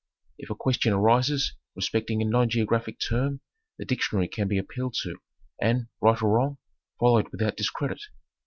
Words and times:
If 0.39 0.49
a 0.49 0.55
question 0.55 0.93
arises 0.93 1.53
respect 1.75 2.09
ing 2.09 2.23
a 2.23 2.25
non 2.25 2.49
geographic 2.49 2.97
term 2.99 3.41
the 3.77 3.85
dictionary 3.85 4.27
can 4.27 4.47
be 4.47 4.57
appealed 4.57 4.95
to 5.03 5.17
and, 5.61 5.89
right 6.01 6.19
or 6.23 6.33
wrong, 6.37 6.57
followed 6.99 7.29
without 7.31 7.55
discredit. 7.55 8.01